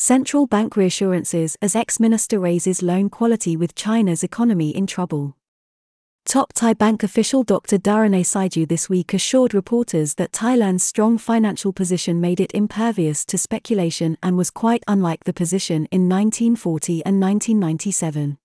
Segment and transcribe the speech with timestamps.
[0.00, 5.36] central bank reassurances as ex minister raises loan quality with China's economy in trouble.
[6.24, 7.76] Top Thai bank official Dr.
[7.76, 13.36] Daranee Saeju this week assured reporters that Thailand's strong financial position made it impervious to
[13.36, 18.38] speculation and was quite unlike the position in 1940 and 1997.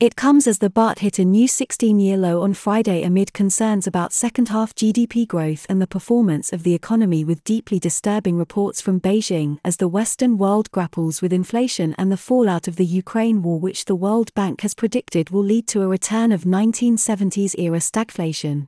[0.00, 3.86] It comes as the baht hit a new 16 year low on Friday amid concerns
[3.86, 8.80] about second half GDP growth and the performance of the economy, with deeply disturbing reports
[8.80, 13.40] from Beijing as the Western world grapples with inflation and the fallout of the Ukraine
[13.40, 17.78] war, which the World Bank has predicted will lead to a return of 1970s era
[17.78, 18.66] stagflation.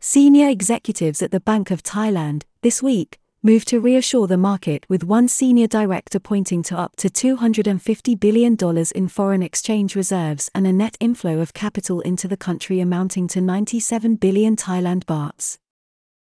[0.00, 5.04] Senior executives at the Bank of Thailand, this week, moved to reassure the market with
[5.04, 8.56] one senior director pointing to up to $250 billion
[8.92, 13.40] in foreign exchange reserves and a net inflow of capital into the country amounting to
[13.40, 15.60] 97 billion Thailand bahts.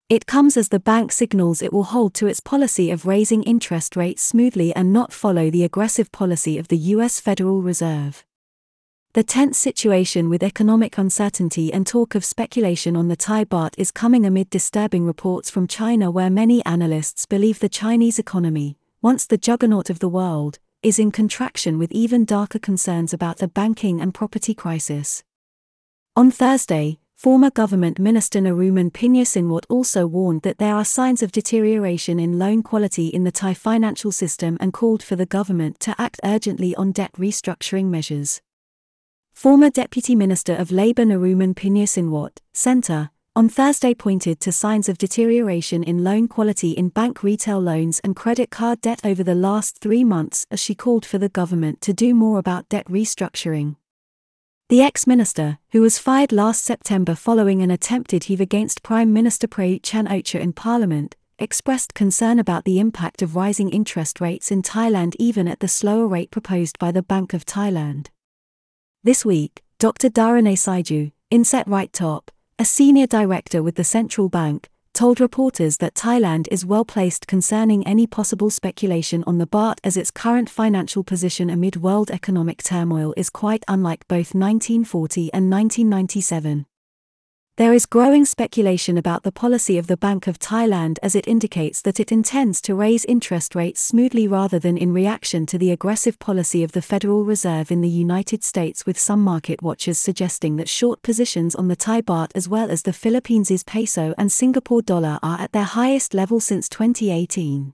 [0.08, 3.94] It comes as the bank signals it will hold to its policy of raising interest
[3.94, 7.20] rates smoothly and not follow the aggressive policy of the U.S.
[7.20, 8.25] Federal Reserve.
[9.16, 13.90] The tense situation with economic uncertainty and talk of speculation on the Thai baht is
[13.90, 19.38] coming amid disturbing reports from China, where many analysts believe the Chinese economy, once the
[19.38, 24.12] juggernaut of the world, is in contraction with even darker concerns about the banking and
[24.12, 25.24] property crisis.
[26.14, 32.20] On Thursday, former government minister Naruman Pinyasinwat also warned that there are signs of deterioration
[32.20, 36.20] in loan quality in the Thai financial system and called for the government to act
[36.22, 38.42] urgently on debt restructuring measures.
[39.36, 45.82] Former Deputy Minister of Labour Naruman Pinyasinwat, Centre, on Thursday pointed to signs of deterioration
[45.84, 50.04] in loan quality in bank retail loans and credit card debt over the last three
[50.04, 53.76] months as she called for the government to do more about debt restructuring.
[54.70, 59.46] The ex minister, who was fired last September following an attempted heave against Prime Minister
[59.46, 64.62] Prayut Chan Ocha in Parliament, expressed concern about the impact of rising interest rates in
[64.62, 68.06] Thailand even at the slower rate proposed by the Bank of Thailand.
[69.06, 70.10] This week, Dr.
[70.10, 75.94] Daranee Saeju, Inset Right Top, a senior director with the central bank, told reporters that
[75.94, 81.04] Thailand is well placed concerning any possible speculation on the baht as its current financial
[81.04, 86.66] position amid world economic turmoil is quite unlike both 1940 and 1997.
[87.56, 91.80] There is growing speculation about the policy of the Bank of Thailand as it indicates
[91.80, 96.18] that it intends to raise interest rates smoothly rather than in reaction to the aggressive
[96.18, 100.68] policy of the Federal Reserve in the United States, with some market watchers suggesting that
[100.68, 105.18] short positions on the Thai baht as well as the Philippines' peso and Singapore dollar
[105.22, 107.72] are at their highest level since 2018.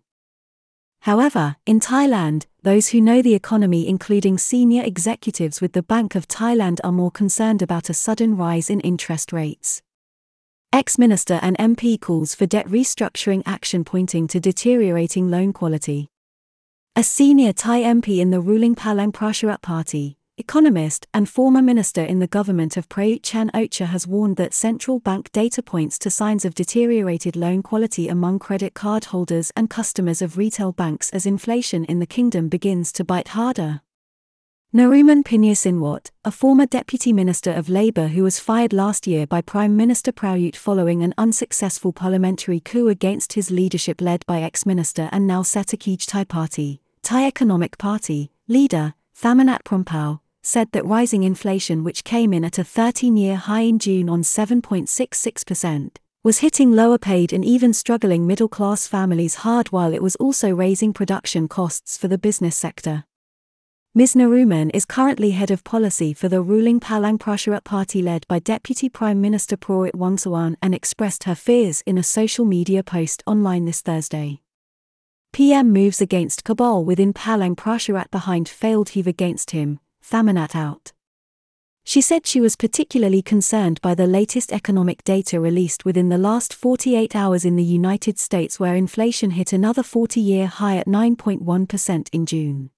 [1.02, 6.28] However, in Thailand, those who know the economy, including senior executives with the Bank of
[6.28, 9.82] Thailand, are more concerned about a sudden rise in interest rates.
[10.72, 16.06] Ex Minister and MP calls for debt restructuring action pointing to deteriorating loan quality.
[16.94, 22.18] A senior Thai MP in the ruling Palang Pracharat Party, economist and former minister in
[22.18, 26.44] the government of Prayut Chan Ocha has warned that central bank data points to signs
[26.44, 31.84] of deteriorated loan quality among credit card holders and customers of retail banks as inflation
[31.84, 33.82] in the kingdom begins to bite harder.
[34.74, 39.76] Naruman Pinyasinwat, a former deputy minister of labour who was fired last year by Prime
[39.76, 45.42] Minister Prayut following an unsuccessful parliamentary coup against his leadership led by ex-minister and now
[45.42, 52.32] Setthakij Thai Party, Thai Economic Party, leader, Thamanat Promphao, said that rising inflation, which came
[52.32, 57.44] in at a 13 year high in June on 7.66%, was hitting lower paid and
[57.44, 62.18] even struggling middle class families hard while it was also raising production costs for the
[62.18, 63.04] business sector.
[63.94, 64.14] Ms.
[64.14, 68.88] Naruman is currently head of policy for the ruling Palang Pracharat party led by Deputy
[68.88, 73.82] Prime Minister Prawit Wongsuwan and expressed her fears in a social media post online this
[73.82, 74.40] Thursday.
[75.34, 80.92] PM moves against cabal within Palang Pracharat behind failed heave against him, Thamanat out.
[81.84, 86.54] She said she was particularly concerned by the latest economic data released within the last
[86.54, 92.08] 48 hours in the United States, where inflation hit another 40 year high at 9.1%
[92.12, 92.70] in June.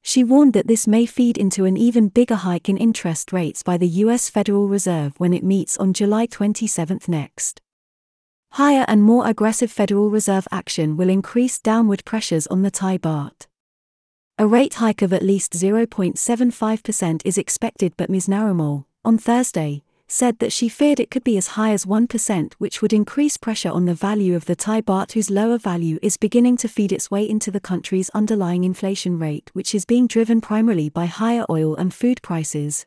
[0.00, 3.78] She warned that this may feed into an even bigger hike in interest rates by
[3.78, 4.28] the U.S.
[4.28, 7.60] Federal Reserve when it meets on July 27 next.
[8.52, 13.46] Higher and more aggressive Federal Reserve action will increase downward pressures on the Thai baht.
[14.36, 18.26] A rate hike of at least 0.75% is expected, but Ms.
[18.26, 22.82] Naruman, on Thursday, said that she feared it could be as high as 1%, which
[22.82, 26.56] would increase pressure on the value of the Thai baht, whose lower value is beginning
[26.56, 30.88] to feed its way into the country's underlying inflation rate, which is being driven primarily
[30.88, 32.86] by higher oil and food prices.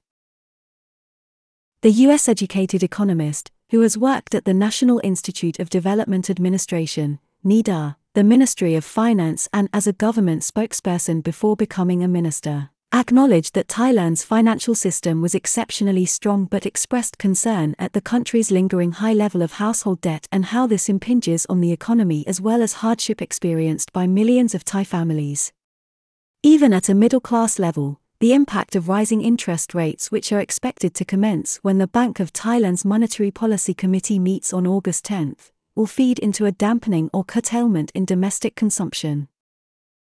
[1.80, 7.96] The US educated economist, who has worked at the National Institute of Development Administration, NIDA,
[8.18, 13.68] the Ministry of Finance, and as a government spokesperson before becoming a minister, acknowledged that
[13.68, 19.44] Thailand's financial system was exceptionally strong but expressed concern at the country's lingering high level
[19.44, 23.94] of household debt and how this impinges on the economy as well as hardship experienced
[23.94, 25.54] by millions of Thai families.
[26.42, 30.96] Even at a middle class level, the impact of rising interest rates, which are expected
[30.96, 35.36] to commence when the Bank of Thailand's Monetary Policy Committee meets on August 10,
[35.78, 39.28] will feed into a dampening or curtailment in domestic consumption.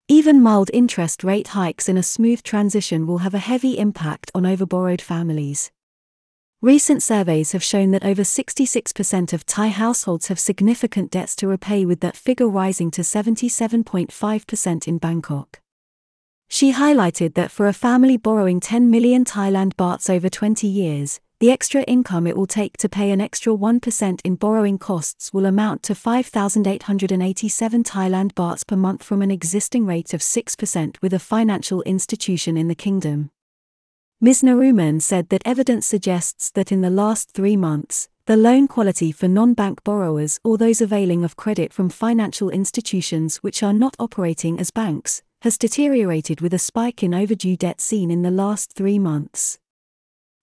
[0.07, 4.43] Even mild interest rate hikes in a smooth transition will have a heavy impact on
[4.43, 5.69] overborrowed families.
[6.61, 11.85] Recent surveys have shown that over 66% of Thai households have significant debts to repay,
[11.85, 15.59] with that figure rising to 77.5% in Bangkok.
[16.47, 21.51] She highlighted that for a family borrowing 10 million Thailand bahts over 20 years, the
[21.51, 25.83] extra income it will take to pay an extra 1% in borrowing costs will amount
[25.83, 31.83] to 5,887 Thailand bahts per month from an existing rate of 6% with a financial
[31.83, 33.29] institution in the kingdom.
[34.19, 34.41] Ms.
[34.41, 39.27] Naruman said that evidence suggests that in the last three months, the loan quality for
[39.27, 44.59] non bank borrowers or those availing of credit from financial institutions which are not operating
[44.59, 48.97] as banks has deteriorated with a spike in overdue debt seen in the last three
[48.97, 49.59] months.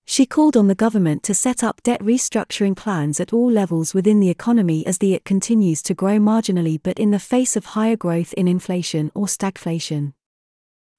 [0.07, 4.21] She called on the government to set up debt restructuring plans at all levels within
[4.21, 7.97] the economy as the it continues to grow marginally but in the face of higher
[7.97, 10.13] growth in inflation or stagflation.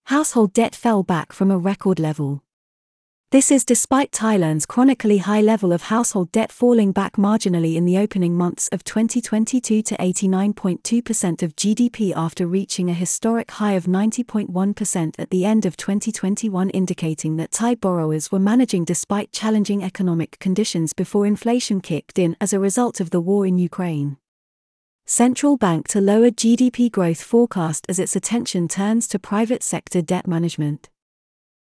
[0.05, 2.44] Household debt fell back from a record level.
[3.35, 7.97] This is despite Thailand's chronically high level of household debt falling back marginally in the
[7.97, 15.15] opening months of 2022 to 89.2% of GDP after reaching a historic high of 90.1%
[15.19, 20.93] at the end of 2021, indicating that Thai borrowers were managing despite challenging economic conditions
[20.93, 24.15] before inflation kicked in as a result of the war in Ukraine.
[25.05, 30.25] Central bank to lower GDP growth forecast as its attention turns to private sector debt
[30.25, 30.89] management.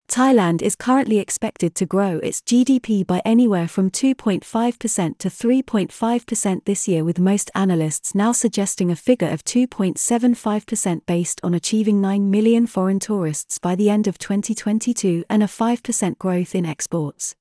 [0.09, 6.87] Thailand is currently expected to grow its GDP by anywhere from 2.5% to 3.5% this
[6.87, 12.67] year, with most analysts now suggesting a figure of 2.75% based on achieving 9 million
[12.67, 17.35] foreign tourists by the end of 2022 and a 5% growth in exports.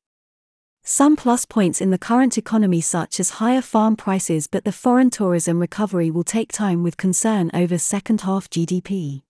[0.83, 5.09] Some plus points in the current economy, such as higher farm prices, but the foreign
[5.09, 9.21] tourism recovery will take time with concern over second half GDP.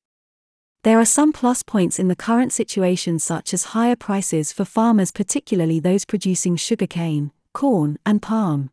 [0.83, 5.13] There are some plus points in the current situation, such as higher prices for farmers,
[5.13, 8.69] particularly those producing sugarcane, corn, and palm.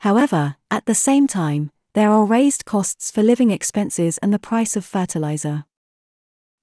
[0.00, 4.74] However, at the same time, there are raised costs for living expenses and the price
[4.74, 5.64] of fertilizer.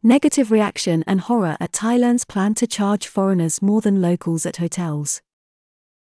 [0.04, 5.22] Negative reaction and horror at Thailand's plan to charge foreigners more than locals at hotels.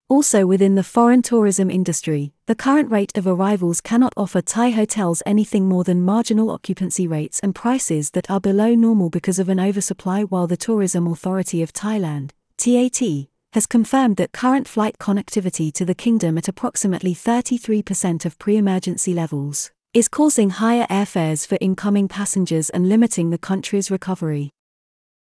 [0.08, 5.20] Also within the foreign tourism industry, the current rate of arrivals cannot offer Thai hotels
[5.26, 9.58] anything more than marginal occupancy rates and prices that are below normal because of an
[9.58, 15.84] oversupply while the Tourism Authority of Thailand, TAT, has confirmed that current flight connectivity to
[15.84, 22.70] the kingdom at approximately 33% of pre-emergency levels is causing higher airfares for incoming passengers
[22.70, 24.50] and limiting the country's recovery.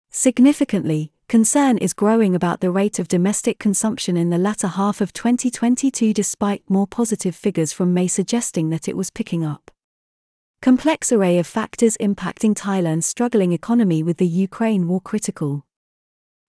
[0.10, 5.14] Significantly, Concern is growing about the rate of domestic consumption in the latter half of
[5.14, 9.72] 2022 despite more positive figures from May suggesting that it was picking up.
[10.62, 15.66] Complex array of factors impacting Thailand's struggling economy with the Ukraine war critical.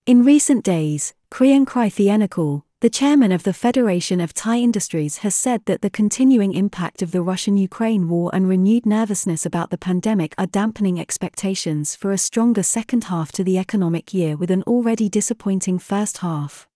[0.04, 5.64] In recent days, Kriengkrai Thiennukul, the chairman of the Federation of Thai Industries has said
[5.66, 10.34] that the continuing impact of the Russian Ukraine war and renewed nervousness about the pandemic
[10.36, 15.08] are dampening expectations for a stronger second half to the economic year with an already
[15.08, 16.66] disappointing first half.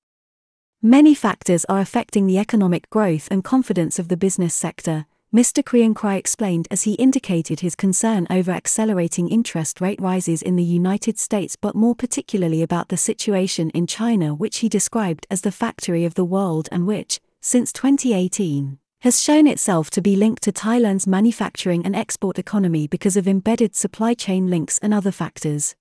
[0.81, 5.63] Many factors are affecting the economic growth and confidence of the business sector, Mr.
[5.63, 11.19] Kriengkrai explained as he indicated his concern over accelerating interest rate rises in the United
[11.19, 16.05] States but more particularly about the situation in China which he described as the factory
[16.05, 21.07] of the world and which, since 2018, has shown itself to be linked to Thailand's
[21.07, 25.75] manufacturing and export economy because of embedded supply chain links and other factors.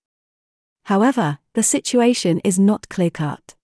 [0.86, 3.55] However, the situation is not clear cut.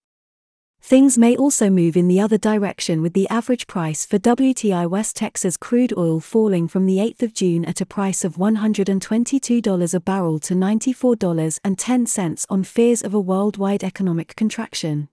[0.83, 5.15] Things may also move in the other direction with the average price for WTI West
[5.15, 9.99] Texas crude oil falling from the 8th of June at a price of $122 a
[9.99, 15.07] barrel to $94.10 on fears of a worldwide economic contraction.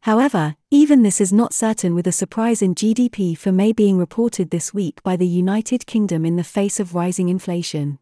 [0.00, 4.50] However, even this is not certain with a surprise in GDP for May being reported
[4.50, 8.00] this week by the United Kingdom in the face of rising inflation.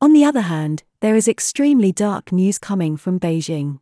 [0.00, 3.81] On the other hand, there is extremely dark news coming from Beijing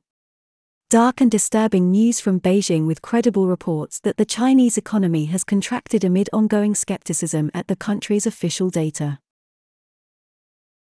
[0.91, 6.03] dark and disturbing news from Beijing with credible reports that the Chinese economy has contracted
[6.03, 9.21] amid ongoing skepticism at the country's official data.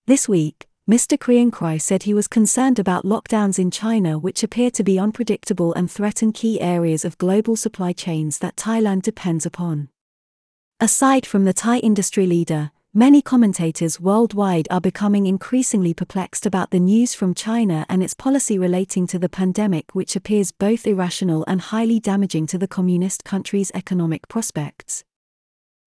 [0.06, 1.18] This week, Mr.
[1.18, 5.90] Kriengkrai said he was concerned about lockdowns in China, which appear to be unpredictable and
[5.90, 9.90] threaten key areas of global supply chains that Thailand depends upon.
[10.80, 16.80] Aside from the Thai industry leader, Many commentators worldwide are becoming increasingly perplexed about the
[16.80, 21.60] news from China and its policy relating to the pandemic, which appears both irrational and
[21.60, 25.04] highly damaging to the communist country's economic prospects.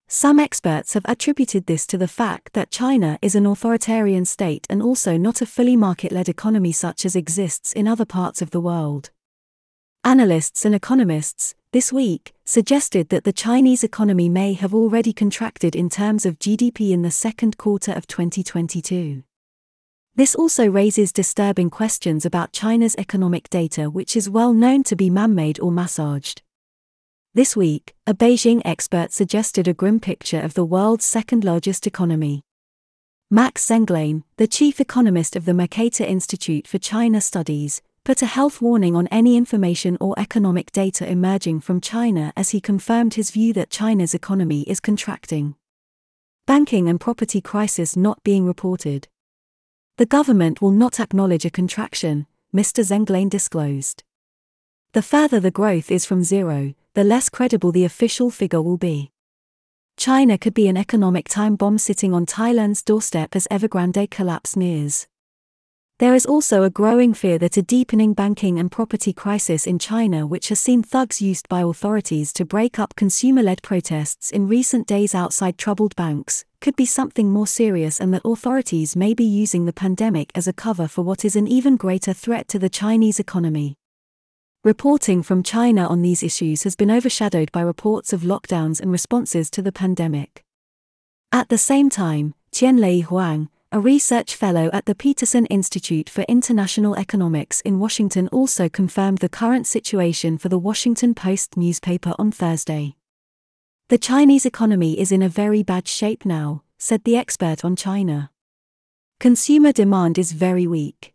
[0.08, 4.82] Some experts have attributed this to the fact that China is an authoritarian state and
[4.82, 8.62] also not a fully market led economy such as exists in other parts of the
[8.62, 9.10] world.
[10.06, 15.88] Analysts and economists, this week, suggested that the Chinese economy may have already contracted in
[15.88, 19.22] terms of GDP in the second quarter of 2022.
[20.14, 25.08] This also raises disturbing questions about China's economic data, which is well known to be
[25.08, 26.42] man made or massaged.
[27.32, 32.42] This week, a Beijing expert suggested a grim picture of the world's second largest economy.
[33.30, 38.60] Max Zenglein, the chief economist of the Mercator Institute for China Studies, put a health
[38.60, 43.54] warning on any information or economic data emerging from China as he confirmed his view
[43.54, 45.54] that China's economy is contracting.
[46.46, 49.08] Banking and property crisis not being reported.
[49.96, 52.84] The government will not acknowledge a contraction, Mr.
[52.84, 54.04] Zenglein disclosed.
[54.92, 59.12] The further the growth is from zero, the less credible the official figure will be.
[59.96, 65.06] China could be an economic time bomb sitting on Thailand's doorstep as Evergrande collapse nears.
[66.00, 70.26] There is also a growing fear that a deepening banking and property crisis in China,
[70.26, 74.88] which has seen thugs used by authorities to break up consumer led protests in recent
[74.88, 79.66] days outside troubled banks, could be something more serious and that authorities may be using
[79.66, 83.20] the pandemic as a cover for what is an even greater threat to the Chinese
[83.20, 83.76] economy.
[84.64, 89.48] Reporting from China on these issues has been overshadowed by reports of lockdowns and responses
[89.48, 90.42] to the pandemic.
[91.30, 96.94] At the same time, Tianlei Huang, a research fellow at the Peterson Institute for International
[96.94, 102.94] Economics in Washington, also confirmed the current situation for the Washington Post newspaper on Thursday.
[103.88, 108.30] The Chinese economy is in a very bad shape now, said the expert on China.
[109.18, 111.12] Consumer demand is very weak.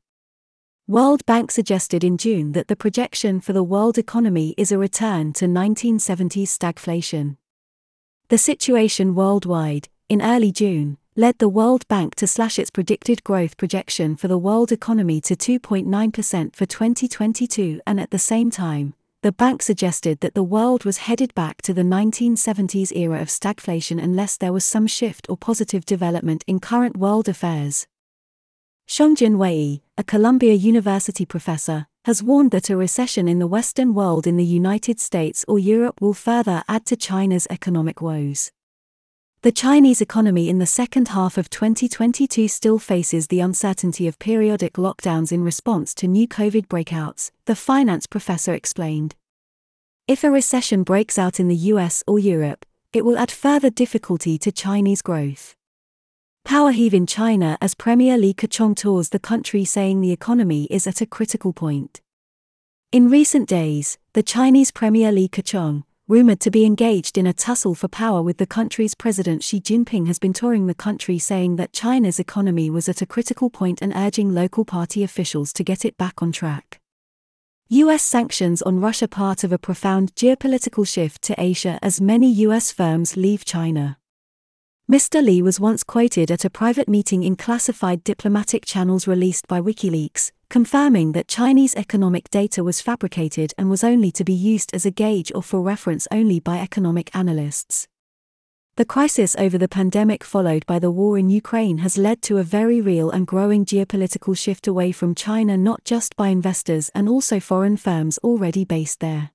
[0.85, 5.31] World Bank suggested in June that the projection for the world economy is a return
[5.31, 7.37] to 1970s stagflation.
[8.27, 13.57] The situation worldwide, in early June, led the World Bank to slash its predicted growth
[13.57, 19.33] projection for the world economy to 2.9% for 2022 and at the same time, the
[19.33, 24.37] bank suggested that the world was headed back to the 1970s era of stagflation unless
[24.37, 27.85] there was some shift or positive development in current world affairs.
[28.85, 34.25] Shang-Jin Wei, a Columbia University professor, has warned that a recession in the Western world
[34.25, 38.53] in the United States or Europe will further add to China's economic woes.
[39.41, 44.73] The Chinese economy in the second half of 2022 still faces the uncertainty of periodic
[44.73, 49.15] lockdowns in response to new COVID breakouts, the finance professor explained.
[50.09, 54.37] If a recession breaks out in the US or Europe, it will add further difficulty
[54.39, 55.55] to Chinese growth.
[56.43, 60.85] Power heave in China as Premier Li Keqiang tours the country saying the economy is
[60.85, 62.01] at a critical point.
[62.91, 67.75] In recent days, the Chinese Premier Li Keqiang, rumored to be engaged in a tussle
[67.75, 71.71] for power with the country's President Xi Jinping, has been touring the country saying that
[71.71, 75.95] China's economy was at a critical point and urging local party officials to get it
[75.97, 76.79] back on track.
[77.67, 78.01] U.S.
[78.01, 82.71] sanctions on Russia part of a profound geopolitical shift to Asia as many U.S.
[82.71, 83.99] firms leave China.
[84.91, 85.23] Mr.
[85.23, 90.31] Li was once quoted at a private meeting in classified diplomatic channels released by WikiLeaks,
[90.49, 94.91] confirming that Chinese economic data was fabricated and was only to be used as a
[94.91, 97.87] gauge or for reference only by economic analysts.
[98.75, 102.43] The crisis over the pandemic followed by the war in Ukraine has led to a
[102.43, 107.39] very real and growing geopolitical shift away from China, not just by investors and also
[107.39, 109.31] foreign firms already based there.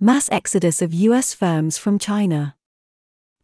[0.00, 2.57] Mass exodus of US firms from China.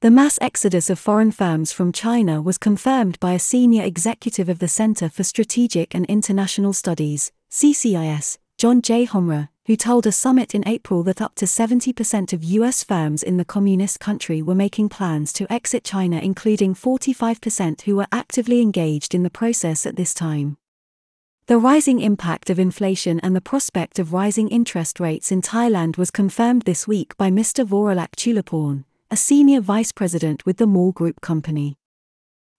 [0.00, 4.58] The mass exodus of foreign firms from China was confirmed by a senior executive of
[4.58, 9.06] the Center for Strategic and International Studies, CCIS, John J.
[9.06, 13.38] Hamre, who told a summit in April that up to 70% of US firms in
[13.38, 19.14] the communist country were making plans to exit China, including 45% who were actively engaged
[19.14, 20.58] in the process at this time.
[21.46, 26.10] The rising impact of inflation and the prospect of rising interest rates in Thailand was
[26.10, 27.66] confirmed this week by Mr.
[27.66, 28.84] Voralak Chulaporn,
[29.14, 31.76] a senior vice president with the Mall Group company.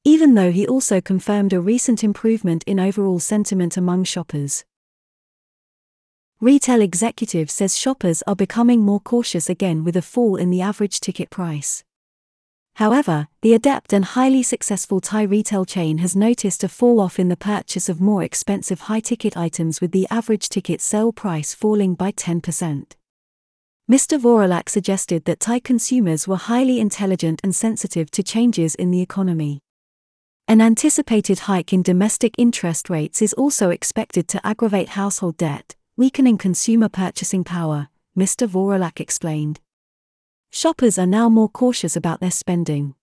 [0.06, 4.64] Even though he also confirmed a recent improvement in overall sentiment among shoppers.
[6.40, 11.02] Retail executive says shoppers are becoming more cautious again with a fall in the average
[11.02, 11.84] ticket price.
[12.76, 17.28] However, the adept and highly successful Thai retail chain has noticed a fall off in
[17.28, 21.96] the purchase of more expensive high ticket items with the average ticket sale price falling
[21.96, 22.96] by 10%.
[23.90, 24.20] Mr.
[24.20, 29.62] Vorolak suggested that Thai consumers were highly intelligent and sensitive to changes in the economy.
[30.48, 36.40] An anticipated hike in domestic interest rates is also expected to aggravate household debt, weakening
[36.40, 38.48] consumer purchasing power, Mr.
[38.48, 39.60] Vorolak explained
[40.52, 42.96] shoppers are now more cautious about their spending.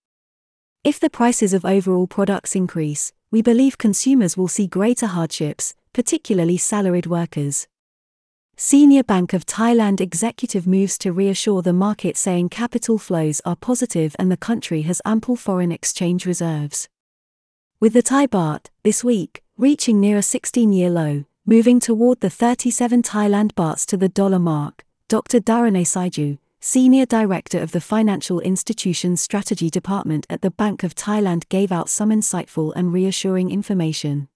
[0.83, 6.57] If the prices of overall products increase, we believe consumers will see greater hardships, particularly
[6.57, 7.69] salaried workers.
[8.57, 14.15] Senior Bank of Thailand executive moves to reassure the market saying capital flows are positive
[14.19, 16.89] and the country has ample foreign exchange reserves.
[17.81, 22.31] With the Thai baht, this week, reaching near a 16 year low, moving toward the
[22.31, 25.41] 37 Thailand bahts to the dollar mark, Dr.
[25.41, 31.49] Daranee Saeju, Senior Director of the Financial Institutions Strategy Department at the Bank of Thailand
[31.49, 34.29] gave out some insightful and reassuring information.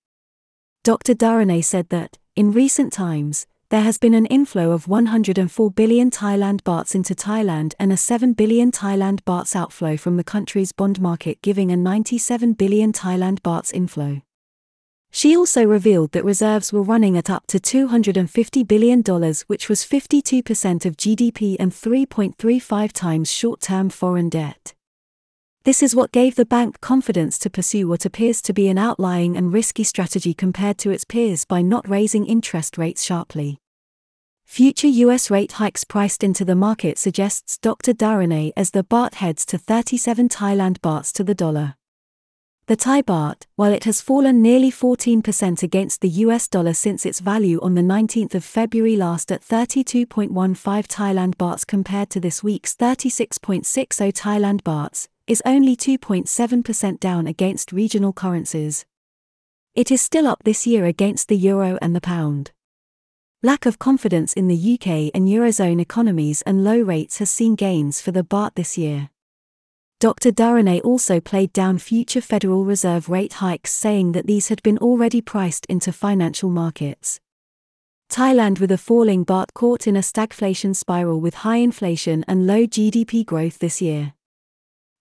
[0.83, 1.15] Dr.
[1.15, 6.63] Daranee said that, in recent times, there has been an inflow of 104 billion Thailand
[6.63, 11.43] bahts into Thailand and a 7 billion Thailand bahts outflow from the country's bond market,
[11.43, 14.23] giving a 97 billion Thailand bahts inflow.
[15.11, 19.03] She also revealed that reserves were running at up to $250 billion,
[19.47, 24.75] which was 52% of GDP and 3.35 times short term foreign debt.
[25.67, 29.37] This is what gave the bank confidence to pursue what appears to be an outlying
[29.37, 33.59] and risky strategy compared to its peers by not raising interest rates sharply.
[34.45, 37.93] Future US rate hikes priced into the market suggests Dr.
[37.93, 41.75] Daranee as the baht heads to 37 Thailand bahts to the dollar.
[42.67, 47.19] The Thai baht, while it has fallen nearly 14% against the US dollar since its
[47.19, 52.73] value on the 19th of February last at 32.15 Thailand bahts compared to this week's
[52.77, 58.85] 36.60 Thailand bahts, is only 2.7% down against regional currencies.
[59.75, 62.53] It is still up this year against the euro and the pound.
[63.43, 68.01] Lack of confidence in the UK and Eurozone economies and low rates has seen gains
[68.01, 69.11] for the baht this year.
[69.99, 70.31] Dr.
[70.31, 75.21] Daranee also played down future Federal Reserve rate hikes, saying that these had been already
[75.21, 77.19] priced into financial markets.
[78.11, 82.67] Thailand, with a falling baht, caught in a stagflation spiral with high inflation and low
[82.67, 84.15] GDP growth this year.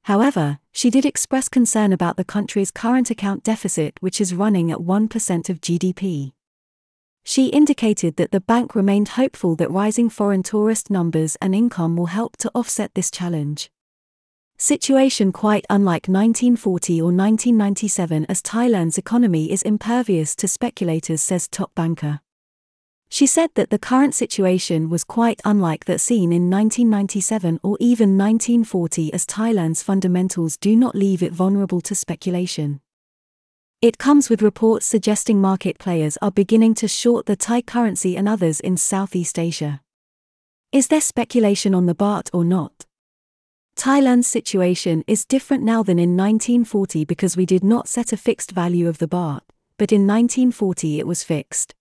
[0.05, 4.77] However, she did express concern about the country's current account deficit, which is running at
[4.77, 6.33] 1% of GDP.
[7.23, 12.05] She indicated that the bank remained hopeful that rising foreign tourist numbers and income will
[12.05, 13.71] help to offset this challenge.
[14.59, 21.73] Situation quite unlike 1940 or 1997 as Thailand's economy is impervious to speculators, says top
[21.73, 22.19] banker.
[23.15, 28.17] She said that the current situation was quite unlike that seen in 1997 or even
[28.17, 32.82] 1940 as Thailand's fundamentals do not leave it vulnerable to speculation.
[33.82, 38.28] It comes with reports suggesting market players are beginning to short the Thai currency and
[38.28, 39.80] others in Southeast Asia.
[40.73, 42.86] Is there speculation on the baht or not?
[43.78, 48.51] Thailand's situation is different now than in 1940 because we did not set a fixed
[48.51, 49.43] value of the baht,
[49.78, 51.75] but in 1940 it was fixed.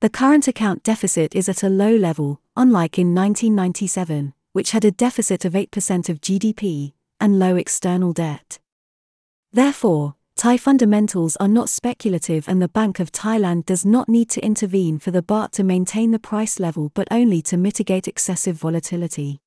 [0.00, 4.90] The current account deficit is at a low level, unlike in 1997, which had a
[4.90, 8.58] deficit of 8% of GDP and low external debt.
[9.52, 14.42] Therefore, Thai fundamentals are not speculative and the Bank of Thailand does not need to
[14.42, 19.42] intervene for the baht to maintain the price level but only to mitigate excessive volatility.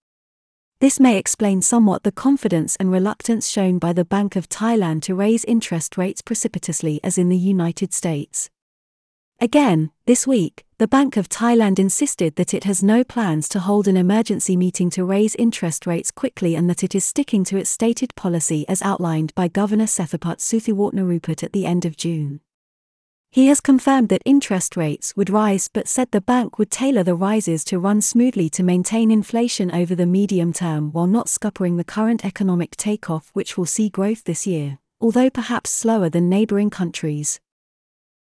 [0.77, 5.15] This may explain somewhat the confidence and reluctance shown by the Bank of Thailand to
[5.15, 8.51] raise interest rates precipitously as in the United States.
[9.43, 13.89] Again, this week, the Bank of Thailand insisted that it has no plans to hold
[13.89, 17.69] an emergency meeting to raise interest rates quickly and that it is sticking to its
[17.69, 22.39] stated policy as outlined by Governor Sethaput Suthiwartnarueput at the end of June.
[23.31, 27.13] He has confirmed that interest rates would rise but said the bank would tailor the
[27.13, 31.83] rises to run smoothly to maintain inflation over the medium term while not scuppering the
[31.83, 37.41] current economic takeoff which will see growth this year, although perhaps slower than neighboring countries.